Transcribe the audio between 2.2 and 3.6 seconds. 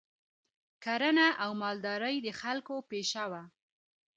د خلکو پیشه وه